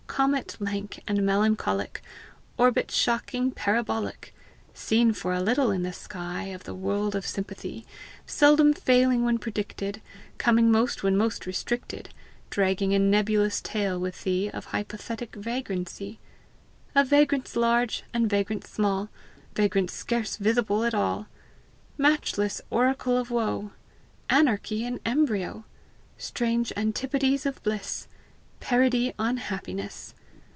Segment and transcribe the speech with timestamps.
[0.21, 2.01] Comet lank and melancholic
[2.57, 4.35] Orbit shocking parabolic
[4.73, 7.87] Seen for a little in the sky Of the world of sympathy
[8.27, 10.01] Seldom failing when predicted,
[10.37, 12.09] Coming most when most restricted,
[12.49, 16.19] Dragging a nebulous tail with thee Of hypothetic vagrancy
[16.93, 19.09] Of vagrants large, and vagrants small,
[19.55, 21.27] Vagrants scarce visible at all!
[21.97, 23.71] Matchless oracle of woe!
[24.29, 25.63] Anarchy in embryo!
[26.17, 28.07] Strange antipodes of bliss!
[28.59, 30.13] Parody on happiness!